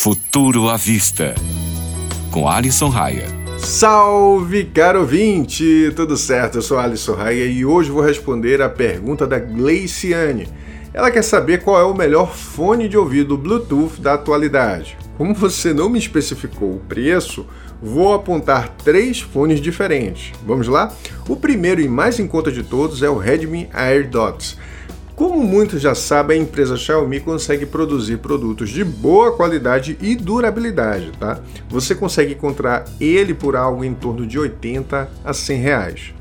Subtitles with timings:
[0.00, 1.34] Futuro à Vista,
[2.30, 3.26] com Alisson Raia.
[3.58, 5.92] Salve, caro ouvinte!
[5.96, 6.58] Tudo certo?
[6.58, 10.48] Eu sou Alisson Raia e hoje vou responder a pergunta da Gleiciane.
[10.94, 14.96] Ela quer saber qual é o melhor fone de ouvido Bluetooth da atualidade.
[15.16, 17.44] Como você não me especificou o preço,
[17.82, 20.30] vou apontar três fones diferentes.
[20.46, 20.94] Vamos lá?
[21.28, 24.56] O primeiro e mais em conta de todos é o Redmi AirDots.
[25.18, 31.10] Como muitos já sabem, a empresa Xiaomi consegue produzir produtos de boa qualidade e durabilidade,
[31.18, 31.40] tá?
[31.68, 36.14] Você consegue encontrar ele por algo em torno de 80 a 100 reais.